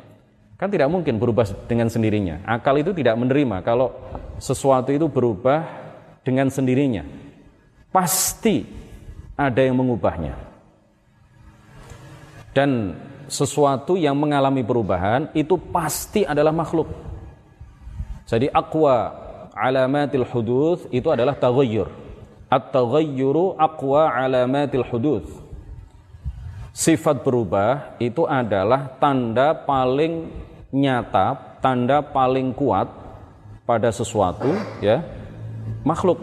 Kan 0.62 0.70
tidak 0.70 0.94
mungkin 0.94 1.18
berubah 1.18 1.50
dengan 1.66 1.90
sendirinya. 1.90 2.46
Akal 2.46 2.78
itu 2.78 2.94
tidak 2.94 3.18
menerima 3.18 3.66
kalau 3.66 3.90
sesuatu 4.38 4.94
itu 4.94 5.10
berubah 5.10 5.66
dengan 6.22 6.54
sendirinya. 6.54 7.02
Pasti 7.90 8.62
ada 9.34 9.58
yang 9.58 9.82
mengubahnya. 9.82 10.38
Dan 12.54 12.94
sesuatu 13.26 13.98
yang 13.98 14.14
mengalami 14.14 14.62
perubahan 14.62 15.34
itu 15.34 15.58
pasti 15.58 16.30
adalah 16.30 16.54
makhluk. 16.54 16.94
Jadi 18.30 18.46
aqwa 18.54 19.18
alamatil 19.58 20.30
hudud 20.30 20.86
itu 20.94 21.10
adalah 21.10 21.34
taghayyur. 21.42 21.90
At-taghayyuru 22.54 23.58
aqwa 23.58 24.14
alamatil 24.14 24.86
hudud. 24.86 25.26
Sifat 26.70 27.26
berubah 27.26 27.98
itu 27.98 28.30
adalah 28.30 28.94
tanda 29.02 29.58
paling 29.58 30.30
nyata, 30.72 31.60
tanda 31.60 32.00
paling 32.02 32.56
kuat 32.56 32.88
pada 33.68 33.92
sesuatu 33.92 34.52
ya 34.80 35.04
makhluk. 35.84 36.20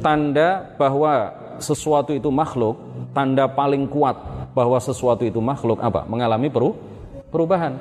Tanda 0.00 0.74
bahwa 0.76 1.34
sesuatu 1.60 2.10
itu 2.16 2.28
makhluk, 2.32 2.76
tanda 3.12 3.46
paling 3.46 3.86
kuat 3.86 4.16
bahwa 4.52 4.78
sesuatu 4.80 5.22
itu 5.22 5.38
makhluk 5.38 5.78
apa? 5.80 6.04
Mengalami 6.08 6.50
peru 6.50 6.76
perubahan. 7.30 7.78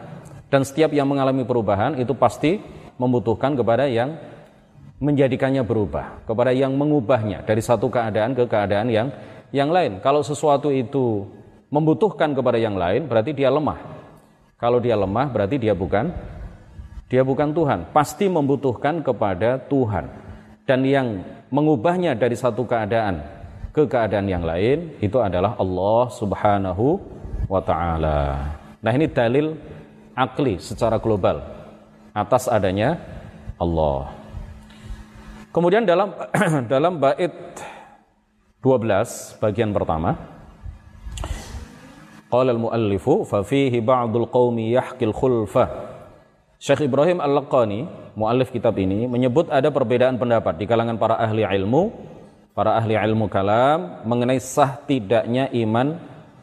Dan 0.49 0.65
setiap 0.65 0.89
yang 0.89 1.05
mengalami 1.05 1.45
perubahan 1.45 1.97
itu 2.01 2.13
pasti 2.17 2.57
membutuhkan 2.97 3.53
kepada 3.53 3.85
yang 3.85 4.17
menjadikannya 4.99 5.63
berubah, 5.63 6.27
kepada 6.27 6.51
yang 6.51 6.75
mengubahnya 6.75 7.45
dari 7.47 7.63
satu 7.63 7.87
keadaan 7.87 8.35
ke 8.35 8.43
keadaan 8.49 8.91
yang 8.91 9.07
yang 9.55 9.71
lain. 9.71 10.03
Kalau 10.03 10.19
sesuatu 10.25 10.69
itu 10.73 11.23
membutuhkan 11.71 12.35
kepada 12.35 12.59
yang 12.59 12.75
lain, 12.75 13.07
berarti 13.07 13.31
dia 13.31 13.47
lemah. 13.47 13.98
Kalau 14.59 14.83
dia 14.83 14.99
lemah, 14.99 15.31
berarti 15.31 15.55
dia 15.55 15.71
bukan 15.71 16.11
dia 17.09 17.23
bukan 17.25 17.55
Tuhan. 17.55 17.89
Pasti 17.95 18.29
membutuhkan 18.29 19.01
kepada 19.01 19.57
Tuhan. 19.71 20.05
Dan 20.67 20.85
yang 20.85 21.25
mengubahnya 21.49 22.13
dari 22.13 22.37
satu 22.37 22.67
keadaan 22.67 23.25
ke 23.73 23.87
keadaan 23.89 24.29
yang 24.29 24.45
lain 24.45 24.99
itu 25.01 25.17
adalah 25.17 25.57
Allah 25.57 26.11
Subhanahu 26.13 27.01
wa 27.49 27.61
taala. 27.63 28.19
Nah, 28.83 28.91
ini 28.93 29.09
dalil 29.09 29.57
akli 30.13 30.61
secara 30.61 31.01
global 31.01 31.41
atas 32.13 32.45
adanya 32.45 32.99
Allah. 33.57 34.13
Kemudian 35.49 35.87
dalam 35.87 36.13
dalam 36.71 37.01
bait 37.01 37.33
12 38.61 39.41
bagian 39.41 39.73
pertama 39.73 40.13
Qala 42.29 42.53
al-muallifu 42.53 43.25
fa 43.25 43.41
fihi 43.41 43.81
ba'dul 43.81 44.29
qaumi 44.29 44.71
yahkil 44.77 45.13
khulfa. 45.13 45.65
Syekh 46.61 46.85
Ibrahim 46.85 47.17
Al-Laqani, 47.23 48.13
muallif 48.13 48.53
kitab 48.53 48.77
ini 48.77 49.09
menyebut 49.09 49.49
ada 49.49 49.73
perbedaan 49.73 50.21
pendapat 50.21 50.61
di 50.61 50.69
kalangan 50.69 51.01
para 51.01 51.17
ahli 51.17 51.41
ilmu 51.41 51.89
para 52.59 52.75
ahli 52.75 52.99
ilmu 52.99 53.31
kalam 53.31 54.03
mengenai 54.03 54.43
sah 54.43 54.75
tidaknya 54.83 55.47
iman 55.63 55.95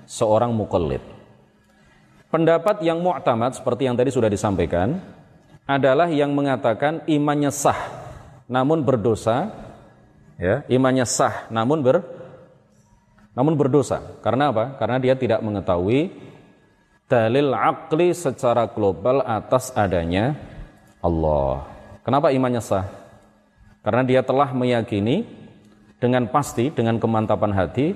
seorang 0.09 0.49
mukallid. 0.49 1.05
Pendapat 2.33 2.81
yang 2.81 3.05
mu'tamad 3.05 3.53
seperti 3.53 3.85
yang 3.85 4.01
tadi 4.01 4.09
sudah 4.09 4.33
disampaikan 4.33 4.97
adalah 5.69 6.09
yang 6.09 6.33
mengatakan 6.33 7.05
imannya 7.05 7.53
sah 7.53 7.77
namun 8.49 8.81
berdosa 8.81 9.53
ya, 10.41 10.65
imannya 10.73 11.05
sah 11.05 11.53
namun 11.53 11.85
ber 11.85 12.01
namun 13.37 13.55
berdosa. 13.55 14.01
Karena 14.25 14.49
apa? 14.49 14.81
Karena 14.81 14.97
dia 14.97 15.13
tidak 15.13 15.45
mengetahui 15.45 16.09
dalil 17.07 17.53
akli 17.53 18.17
secara 18.17 18.67
global 18.73 19.21
atas 19.23 19.71
adanya 19.77 20.35
Allah. 21.05 21.69
Kenapa 22.03 22.33
imannya 22.33 22.65
sah? 22.65 22.89
Karena 23.85 24.03
dia 24.03 24.25
telah 24.25 24.51
meyakini 24.51 25.23
dengan 26.03 26.27
pasti, 26.27 26.75
dengan 26.75 26.99
kemantapan 26.99 27.55
hati, 27.55 27.95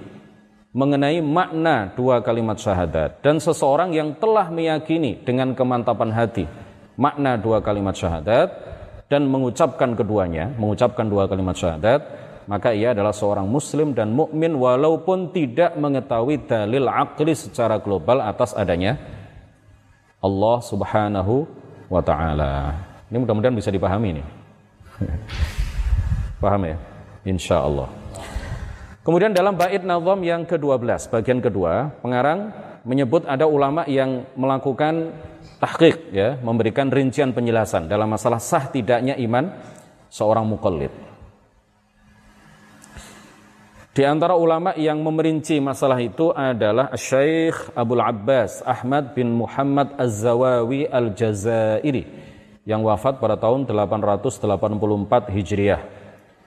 mengenai 0.70 1.18
makna 1.18 1.90
dua 1.98 2.22
kalimat 2.22 2.54
syahadat. 2.60 3.18
Dan 3.24 3.42
seseorang 3.42 3.90
yang 3.90 4.14
telah 4.14 4.46
meyakini 4.52 5.18
dengan 5.26 5.56
kemantapan 5.58 6.14
hati, 6.14 6.46
makna 6.94 7.34
dua 7.34 7.58
kalimat 7.58 7.98
syahadat, 7.98 8.54
dan 9.10 9.26
mengucapkan 9.26 9.98
keduanya, 9.98 10.54
mengucapkan 10.54 11.10
dua 11.10 11.26
kalimat 11.26 11.58
syahadat, 11.58 12.06
maka 12.48 12.72
ia 12.72 12.96
adalah 12.96 13.12
seorang 13.12 13.44
muslim 13.44 13.92
dan 13.92 14.12
mukmin 14.14 14.56
walaupun 14.56 15.34
tidak 15.34 15.76
mengetahui 15.76 16.46
dalil 16.48 16.88
akli 16.88 17.36
secara 17.36 17.80
global 17.80 18.24
atas 18.24 18.56
adanya 18.56 18.96
Allah 20.20 20.56
Subhanahu 20.60 21.48
wa 21.88 22.00
taala. 22.04 22.76
Ini 23.10 23.16
mudah-mudahan 23.18 23.56
bisa 23.56 23.72
dipahami 23.72 24.20
nih. 24.20 24.26
Paham 26.44 26.62
ya? 26.68 26.76
Insya 27.26 27.64
Allah. 27.64 27.88
Kemudian 29.00 29.32
dalam 29.32 29.56
bait 29.56 29.80
nazam 29.80 30.20
yang 30.20 30.44
ke-12, 30.44 31.08
bagian 31.08 31.40
kedua, 31.40 31.88
pengarang 32.04 32.52
menyebut 32.84 33.24
ada 33.24 33.48
ulama 33.48 33.88
yang 33.88 34.28
melakukan 34.36 35.12
tahqiq 35.56 36.12
ya, 36.12 36.36
memberikan 36.40 36.92
rincian 36.92 37.32
penjelasan 37.32 37.88
dalam 37.88 38.08
masalah 38.12 38.40
sah 38.40 38.68
tidaknya 38.68 39.16
iman 39.24 39.52
seorang 40.12 40.44
mukallid. 40.44 40.92
Di 43.90 44.06
antara 44.06 44.38
ulama 44.38 44.70
yang 44.78 45.02
memerinci 45.02 45.58
masalah 45.58 45.98
itu 45.98 46.30
adalah 46.30 46.94
Syekh 46.94 47.74
Abdul 47.74 47.98
Abbas 47.98 48.62
Ahmad 48.62 49.18
bin 49.18 49.34
Muhammad 49.34 49.98
Az-Zawawi 49.98 50.86
Al-Jazairi 50.86 52.06
yang 52.62 52.86
wafat 52.86 53.18
pada 53.18 53.34
tahun 53.34 53.66
884 53.66 55.34
Hijriah 55.34 55.82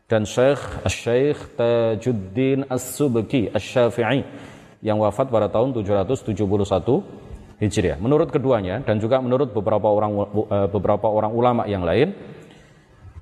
dan 0.08 0.24
Syekh 0.24 0.88
Syekh 0.88 1.60
Tajuddin 1.60 2.64
As-Subki 2.72 3.52
Asy-Syafi'i 3.52 4.24
yang 4.80 5.04
wafat 5.04 5.28
pada 5.28 5.52
tahun 5.52 5.76
771 5.76 6.40
Hijriah. 7.60 8.00
Menurut 8.00 8.32
keduanya 8.32 8.80
dan 8.88 9.04
juga 9.04 9.20
menurut 9.20 9.52
beberapa 9.52 9.92
orang 9.92 10.16
eh, 10.48 10.68
beberapa 10.72 11.12
orang 11.12 11.36
ulama 11.36 11.68
yang 11.68 11.84
lain 11.84 12.16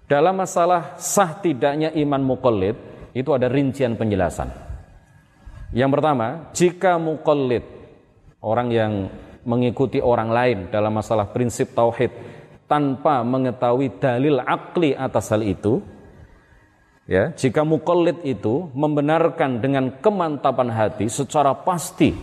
dalam 0.06 0.38
masalah 0.38 0.94
sah 1.02 1.42
tidaknya 1.42 1.90
iman 2.06 2.22
muqallid 2.22 2.91
itu 3.12 3.30
ada 3.36 3.52
rincian 3.52 3.96
penjelasan. 4.00 4.52
Yang 5.72 5.92
pertama, 5.96 6.28
jika 6.52 7.00
muqallid 7.00 7.64
orang 8.44 8.68
yang 8.72 8.94
mengikuti 9.48 10.04
orang 10.04 10.30
lain 10.30 10.58
dalam 10.70 10.94
masalah 10.94 11.32
prinsip 11.32 11.74
tauhid 11.74 12.12
tanpa 12.70 13.24
mengetahui 13.26 14.00
dalil 14.00 14.40
akli 14.44 14.96
atas 14.96 15.32
hal 15.32 15.44
itu, 15.44 15.84
ya 17.10 17.34
jika 17.36 17.68
mukallid 17.68 18.22
itu 18.24 18.70
membenarkan 18.72 19.60
dengan 19.60 20.00
kemantapan 20.00 20.70
hati 20.72 21.12
secara 21.12 21.52
pasti 21.56 22.16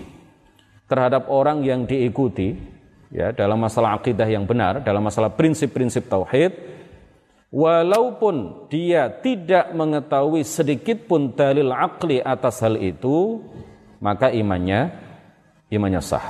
terhadap 0.88 1.28
orang 1.28 1.60
yang 1.60 1.84
diikuti 1.84 2.56
ya 3.12 3.32
dalam 3.32 3.60
masalah 3.60 4.00
akidah 4.00 4.24
yang 4.24 4.48
benar 4.48 4.80
dalam 4.80 5.04
masalah 5.04 5.32
prinsip-prinsip 5.32 6.08
tauhid 6.08 6.77
walaupun 7.48 8.68
dia 8.68 9.08
tidak 9.08 9.72
mengetahui 9.72 10.44
sedikit 10.44 11.08
pun 11.08 11.32
dalil 11.32 11.72
akli 11.72 12.20
atas 12.20 12.60
hal 12.60 12.76
itu 12.76 13.40
maka 13.98 14.28
imannya 14.28 14.92
imannya 15.72 16.00
sah 16.04 16.28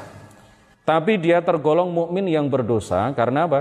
tapi 0.86 1.18
dia 1.20 1.42
tergolong 1.42 1.90
mukmin 1.90 2.30
yang 2.30 2.46
berdosa 2.48 3.10
karena 3.12 3.44
apa 3.44 3.60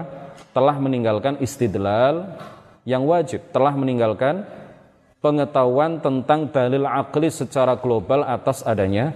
telah 0.54 0.78
meninggalkan 0.78 1.42
istidlal 1.42 2.38
yang 2.88 3.04
wajib 3.04 3.44
telah 3.52 3.76
meninggalkan 3.76 4.48
pengetahuan 5.20 6.00
tentang 6.00 6.48
dalil 6.54 6.88
akli 6.88 7.28
secara 7.28 7.76
global 7.76 8.24
atas 8.24 8.64
adanya 8.64 9.12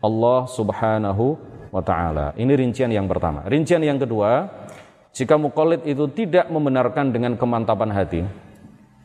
Allah 0.00 0.48
Subhanahu 0.48 1.36
wa 1.72 1.82
taala. 1.82 2.32
Ini 2.36 2.52
rincian 2.54 2.92
yang 2.92 3.08
pertama. 3.10 3.44
Rincian 3.48 3.80
yang 3.82 3.98
kedua, 3.98 4.48
jika 5.14 5.38
mukallid 5.38 5.86
itu 5.86 6.10
tidak 6.10 6.50
membenarkan 6.50 7.14
dengan 7.14 7.38
kemantapan 7.38 7.94
hati, 7.94 8.26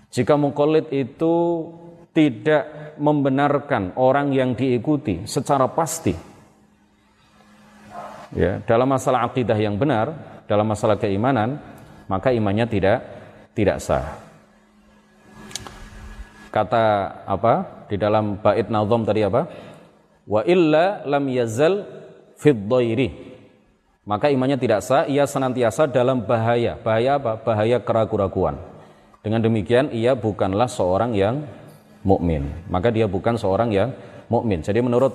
jika 0.09 0.33
mukallid 0.33 0.89
itu 0.89 1.69
tidak 2.17 2.97
membenarkan 2.97 3.93
orang 3.93 4.33
yang 4.33 4.57
diikuti 4.57 5.29
secara 5.29 5.69
pasti, 5.69 6.17
ya, 8.33 8.57
dalam 8.65 8.89
masalah 8.89 9.29
akidah 9.29 9.53
yang 9.53 9.77
benar, 9.77 10.09
dalam 10.49 10.65
masalah 10.65 10.97
keimanan, 10.97 11.61
maka 12.09 12.33
imannya 12.33 12.65
tidak 12.65 12.97
tidak 13.53 13.77
sah. 13.77 14.17
Kata 16.49 16.85
apa? 17.29 17.85
Di 17.85 18.01
dalam 18.01 18.41
bait 18.41 18.65
nazam 18.73 19.05
tadi 19.05 19.21
apa? 19.21 19.45
Wa 20.25 20.41
illa 20.41 21.05
lam 21.05 21.29
yazal 21.29 21.85
fid 22.41 22.57
maka 24.09 24.33
imannya 24.33 24.57
tidak 24.57 24.81
sah 24.81 25.05
ia 25.05 25.29
senantiasa 25.29 25.85
dalam 25.85 26.25
bahaya. 26.25 26.81
Bahaya 26.81 27.21
apa? 27.21 27.37
Bahaya 27.37 27.77
keraguan-raguan 27.77 28.57
dengan 29.21 29.45
demikian 29.45 29.93
ia 29.93 30.17
bukanlah 30.17 30.65
seorang 30.65 31.13
yang 31.13 31.45
mukmin. 32.01 32.49
Maka 32.73 32.89
dia 32.89 33.05
bukan 33.05 33.37
seorang 33.37 33.69
yang 33.69 33.93
mukmin. 34.25 34.65
Jadi 34.65 34.81
menurut 34.81 35.13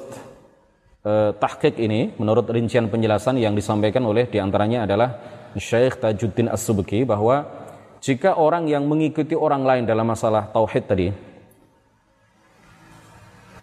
eh, 1.03 1.35
tahqiq 1.35 1.75
ini 1.83 2.15
menurut 2.23 2.47
rincian 2.47 2.87
penjelasan 2.87 3.41
yang 3.43 3.59
disampaikan 3.59 4.07
oleh 4.07 4.31
di 4.31 4.39
antaranya 4.39 4.87
adalah 4.87 5.11
Syekh 5.59 5.99
Tajuddin 5.99 6.51
As-Subki 6.51 7.03
bahwa 7.03 7.47
jika 8.05 8.37
orang 8.37 8.69
yang 8.69 8.85
mengikuti 8.85 9.33
orang 9.33 9.65
lain 9.65 9.85
dalam 9.89 10.05
masalah 10.05 10.53
tauhid 10.53 10.85
tadi, 10.85 11.09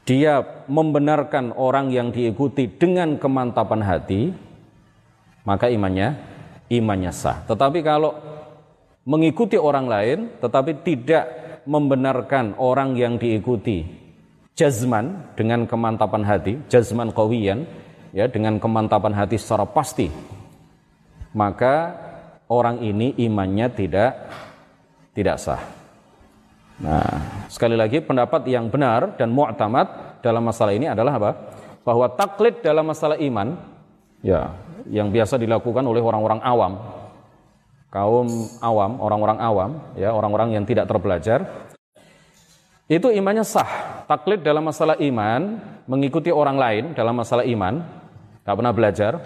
dia 0.01 0.41
membenarkan 0.65 1.53
orang 1.53 1.93
yang 1.93 2.09
diikuti 2.09 2.65
dengan 2.65 3.21
kemantapan 3.21 3.85
hati, 3.85 4.33
maka 5.45 5.67
imannya 5.67 6.17
imannya 6.71 7.11
sah. 7.11 7.43
Tetapi 7.45 7.79
kalau 7.83 8.15
mengikuti 9.03 9.57
orang 9.57 9.85
lain 9.89 10.17
tetapi 10.39 10.85
tidak 10.85 11.25
membenarkan 11.65 12.57
orang 12.57 12.97
yang 12.97 13.17
diikuti 13.17 13.85
jazman 14.57 15.33
dengan 15.37 15.65
kemantapan 15.65 16.23
hati, 16.25 16.53
jazman 16.69 17.13
qawiyan 17.13 17.65
ya 18.13 18.27
dengan 18.27 18.57
kemantapan 18.57 19.13
hati 19.15 19.37
secara 19.39 19.65
pasti, 19.65 20.09
maka 21.33 21.95
orang 22.51 22.83
ini 22.83 23.15
imannya 23.21 23.67
tidak 23.73 24.11
tidak 25.15 25.37
sah. 25.39 25.61
Nah, 26.81 27.45
sekali 27.45 27.77
lagi 27.77 28.01
pendapat 28.01 28.41
yang 28.49 28.73
benar 28.73 29.13
dan 29.13 29.29
mu'tamad 29.29 30.17
dalam 30.25 30.41
masalah 30.41 30.73
ini 30.73 30.89
adalah 30.89 31.13
apa? 31.21 31.31
Bahwa 31.85 32.09
taklid 32.09 32.61
dalam 32.65 32.89
masalah 32.89 33.21
iman 33.21 33.53
ya, 34.21 34.55
yang 34.89 35.09
biasa 35.09 35.37
dilakukan 35.37 35.85
oleh 35.85 36.01
orang-orang 36.01 36.41
awam. 36.41 36.73
Kaum 37.91 38.27
awam, 38.63 39.03
orang-orang 39.03 39.39
awam, 39.43 39.71
ya, 39.99 40.15
orang-orang 40.15 40.55
yang 40.55 40.63
tidak 40.63 40.87
terpelajar 40.87 41.43
itu 42.87 43.11
imannya 43.11 43.43
sah. 43.43 44.03
Taklid 44.07 44.43
dalam 44.43 44.63
masalah 44.63 44.95
iman, 44.99 45.59
mengikuti 45.87 46.31
orang 46.31 46.55
lain 46.55 46.83
dalam 46.95 47.15
masalah 47.19 47.43
iman, 47.43 47.83
tak 48.47 48.55
pernah 48.55 48.71
belajar, 48.71 49.19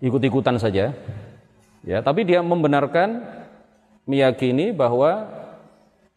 ikut-ikutan 0.00 0.56
saja, 0.60 0.92
Ya, 1.86 2.02
tapi 2.02 2.26
dia 2.26 2.42
membenarkan 2.42 3.22
meyakini 4.10 4.74
bahwa 4.74 5.30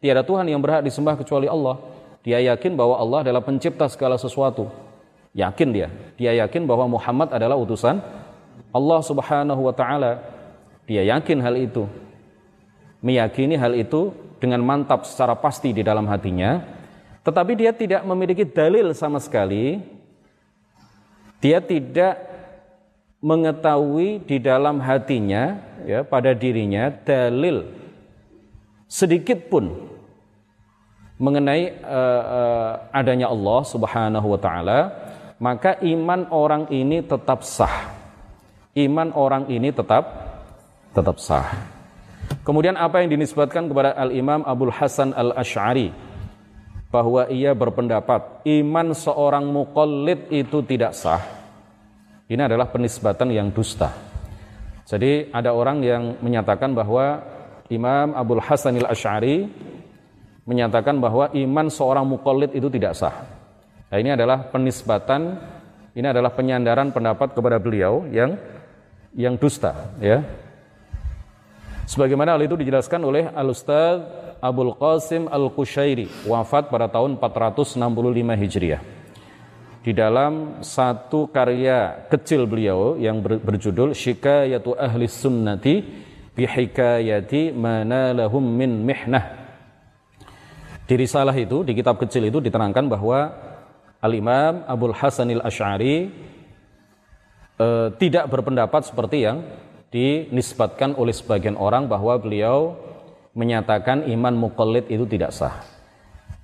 tiada 0.02 0.26
Tuhan 0.26 0.50
yang 0.50 0.58
berhak 0.58 0.82
disembah 0.82 1.14
kecuali 1.14 1.46
Allah. 1.46 1.78
Dia 2.26 2.42
yakin 2.42 2.74
bahwa 2.74 2.98
Allah 2.98 3.22
adalah 3.22 3.40
pencipta 3.40 3.86
segala 3.86 4.18
sesuatu. 4.18 4.66
Yakin 5.30 5.68
dia. 5.70 5.88
Dia 6.18 6.34
yakin 6.42 6.66
bahwa 6.66 6.90
Muhammad 6.90 7.30
adalah 7.30 7.54
utusan 7.54 8.02
Allah 8.70 9.00
Subhanahu 9.02 9.60
wa 9.66 9.74
taala. 9.74 10.22
Dia 10.86 11.06
yakin 11.06 11.38
hal 11.42 11.54
itu. 11.58 11.86
Meyakini 13.00 13.56
hal 13.56 13.74
itu 13.74 14.12
dengan 14.38 14.60
mantap 14.60 15.08
secara 15.08 15.32
pasti 15.38 15.72
di 15.72 15.80
dalam 15.80 16.04
hatinya, 16.08 16.60
tetapi 17.24 17.52
dia 17.56 17.72
tidak 17.72 18.04
memiliki 18.04 18.44
dalil 18.44 18.92
sama 18.92 19.20
sekali. 19.20 19.80
Dia 21.40 21.64
tidak 21.64 22.30
mengetahui 23.20 24.24
di 24.24 24.40
dalam 24.40 24.80
hatinya 24.80 25.60
ya 25.84 26.00
pada 26.00 26.32
dirinya 26.32 26.88
dalil 26.88 27.68
sedikit 28.88 29.52
pun 29.52 29.76
mengenai 31.20 31.84
uh, 31.84 32.22
uh, 32.24 32.72
adanya 32.96 33.28
Allah 33.28 33.60
Subhanahu 33.68 34.24
wa 34.24 34.40
taala 34.40 34.80
maka 35.36 35.76
iman 35.84 36.32
orang 36.32 36.64
ini 36.72 37.04
tetap 37.04 37.44
sah 37.44 37.99
iman 38.76 39.10
orang 39.14 39.50
ini 39.50 39.74
tetap 39.74 40.04
tetap 40.94 41.16
sah 41.18 41.50
kemudian 42.46 42.78
apa 42.78 43.02
yang 43.02 43.10
dinisbatkan 43.14 43.66
kepada 43.66 43.94
Al 43.96 44.14
Imam 44.14 44.42
Abdul 44.46 44.74
Hasan 44.74 45.14
Al 45.14 45.34
Ash'ari 45.34 45.90
bahwa 46.90 47.30
ia 47.30 47.54
berpendapat 47.54 48.42
iman 48.46 48.94
seorang 48.94 49.46
muqallid 49.46 50.30
itu 50.30 50.58
tidak 50.66 50.94
sah 50.94 51.40
ini 52.30 52.46
adalah 52.46 52.70
penisbatan 52.70 53.34
yang 53.34 53.50
dusta. 53.50 53.90
Jadi 54.86 55.34
ada 55.34 55.50
orang 55.50 55.82
yang 55.82 56.14
menyatakan 56.22 56.70
bahwa 56.78 57.26
Imam 57.66 58.14
Abdul 58.14 58.38
Hasan 58.38 58.78
al-Ash'ari 58.78 59.50
menyatakan 60.46 61.02
bahwa 61.02 61.26
iman 61.34 61.66
seorang 61.66 62.06
mukallid 62.06 62.54
itu 62.54 62.70
tidak 62.70 62.94
sah. 62.94 63.26
Nah, 63.90 63.98
ini 63.98 64.14
adalah 64.14 64.46
penisbatan, 64.46 65.42
ini 65.98 66.06
adalah 66.06 66.30
penyandaran 66.30 66.94
pendapat 66.94 67.34
kepada 67.34 67.58
beliau 67.58 68.06
yang 68.14 68.38
yang 69.14 69.34
dusta, 69.34 69.94
ya. 69.98 70.22
Sebagaimana 71.90 72.38
hal 72.38 72.46
itu 72.46 72.54
dijelaskan 72.54 73.02
oleh 73.02 73.26
Al-Ustaz 73.34 73.98
Abdul 74.38 74.78
Qasim 74.78 75.26
Al-Qushairi, 75.26 76.06
wafat 76.24 76.70
pada 76.70 76.86
tahun 76.86 77.18
465 77.18 77.74
Hijriah. 78.38 78.82
Di 79.80 79.96
dalam 79.96 80.60
satu 80.60 81.32
karya 81.32 82.06
kecil 82.12 82.44
beliau 82.44 83.00
yang 83.00 83.18
berjudul 83.24 83.96
Syikayatu 83.96 84.76
Ahli 84.76 85.08
Sunnati 85.08 85.80
bihikayati 86.36 87.50
mana 87.50 88.12
lahum 88.12 88.44
min 88.44 88.84
mihnah. 88.84 89.40
Di 90.84 90.94
risalah 90.94 91.32
itu, 91.34 91.64
di 91.64 91.72
kitab 91.72 91.96
kecil 91.96 92.28
itu 92.28 92.38
diterangkan 92.44 92.86
bahwa 92.86 93.30
Al-Imam 94.00 94.64
Abdul 94.64 94.96
Hasanil 94.96 95.42
Ash'ari 95.44 96.08
e, 97.60 97.66
tidak 98.00 98.32
berpendapat 98.32 98.88
seperti 98.88 99.28
yang 99.28 99.44
dinisbatkan 99.92 100.96
oleh 100.96 101.12
sebagian 101.12 101.60
orang 101.60 101.90
bahwa 101.90 102.16
beliau 102.16 102.78
menyatakan 103.36 104.08
iman 104.08 104.34
mukallid 104.34 104.88
itu 104.88 105.04
tidak 105.04 105.36
sah. 105.36 105.60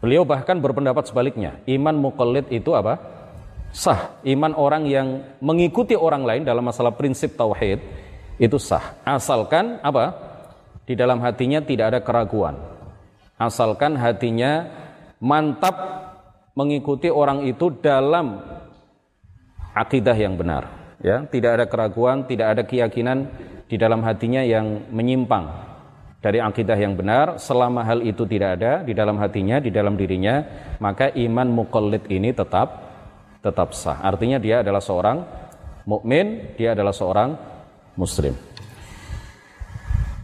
Beliau 0.03 0.29
bahkan 0.29 0.61
berpendapat 0.61 1.09
sebaliknya, 1.09 1.57
iman 1.65 1.97
mukallid 1.97 2.47
itu 2.53 2.77
apa? 2.77 3.01
Sah. 3.73 4.21
Iman 4.23 4.53
orang 4.55 4.85
yang 4.87 5.25
mengikuti 5.41 5.97
orang 5.97 6.23
lain 6.23 6.43
dalam 6.45 6.63
masalah 6.63 6.95
prinsip 6.95 7.35
tauhid 7.35 7.81
itu 8.37 8.59
sah. 8.61 9.01
Asalkan 9.03 9.81
apa? 9.81 10.13
Di 10.87 10.95
dalam 10.95 11.19
hatinya 11.25 11.59
tidak 11.65 11.97
ada 11.97 12.01
keraguan. 12.05 12.55
Asalkan 13.37 13.99
hatinya 13.99 14.65
mantap 15.19 15.75
mengikuti 16.55 17.11
orang 17.11 17.45
itu 17.45 17.69
dalam 17.83 18.41
akidah 19.77 20.17
yang 20.17 20.41
benar 20.41 20.86
ya 21.07 21.23
tidak 21.31 21.63
ada 21.63 21.65
keraguan 21.71 22.27
tidak 22.27 22.59
ada 22.59 22.63
keyakinan 22.67 23.31
di 23.71 23.79
dalam 23.79 24.03
hatinya 24.03 24.43
yang 24.43 24.91
menyimpang 24.91 25.47
dari 26.27 26.43
akidah 26.43 26.75
yang 26.75 26.99
benar. 26.99 27.39
Selama 27.39 27.87
hal 27.87 28.03
itu 28.03 28.27
tidak 28.27 28.59
ada 28.59 28.83
di 28.83 28.91
dalam 28.91 29.15
hatinya 29.23 29.63
di 29.63 29.71
dalam 29.71 29.95
dirinya 29.95 30.43
maka 30.83 31.15
iman 31.15 31.47
mukallid 31.47 32.03
ini 32.11 32.35
tetap 32.35 32.83
tetap 33.39 33.71
sah. 33.79 34.03
Artinya 34.03 34.43
dia 34.43 34.67
adalah 34.67 34.83
seorang 34.83 35.23
mukmin 35.87 36.59
dia 36.59 36.75
adalah 36.75 36.91
seorang 36.91 37.39
muslim. 37.95 38.35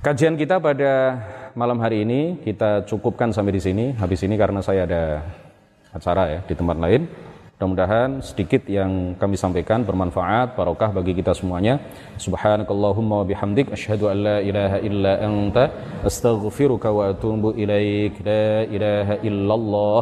Kajian 0.03 0.35
kita 0.35 0.59
pada 0.59 1.23
malam 1.55 1.79
hari 1.79 2.03
ini 2.03 2.43
kita 2.43 2.83
cukupkan 2.91 3.31
sampai 3.31 3.55
di 3.55 3.63
sini. 3.63 3.85
Habis 3.95 4.27
ini 4.27 4.35
karena 4.35 4.59
saya 4.59 4.83
ada 4.83 5.23
acara 5.95 6.23
ya 6.27 6.41
di 6.43 6.55
tempat 6.59 6.77
lain 6.83 7.07
Mudah-mudahan 7.63 8.19
sedikit 8.27 8.67
yang 8.67 9.15
kami 9.23 9.39
sampaikan 9.39 9.87
bermanfaat, 9.87 10.59
barokah 10.59 10.91
bagi 10.91 11.15
kita 11.15 11.31
semuanya. 11.31 11.79
Subhanakallahumma 12.19 13.23
wa 13.23 13.27
bihamdik 13.31 13.71
asyhadu 13.71 14.11
an 14.11 14.19
la 14.27 14.43
ilaha 14.43 14.83
illa 14.83 15.23
anta 15.23 15.71
astaghfiruka 16.03 16.91
wa 16.91 17.15
atubu 17.15 17.55
ilaik. 17.55 18.19
La 18.27 18.67
ilaha 18.67 19.15
illallah. 19.23 20.01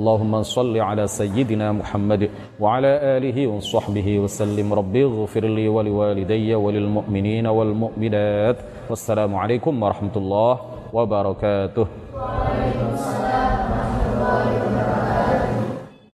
Allahumma 0.00 0.48
salli 0.48 0.80
ala 0.80 1.04
sayyidina 1.04 1.76
Muhammad 1.76 2.32
wa 2.56 2.80
ala 2.80 3.20
alihi 3.20 3.52
wa 3.52 3.60
sahbihi 3.60 4.24
wa 4.24 4.32
sallim. 4.38 4.72
Rabbi 4.72 5.04
ighfir 5.04 5.44
li 5.44 5.68
wa 5.68 5.84
liwalidayya 5.84 6.56
wa 6.56 6.72
lil 6.72 6.88
mu'minina 6.88 7.52
wal 7.52 7.76
mu'minat. 7.84 8.88
Wassalamu 8.88 9.44
alaikum 9.44 9.76
warahmatullahi 9.76 10.88
wabarakatuh. 10.96 11.84
Waalaikumsalam. 12.16 14.73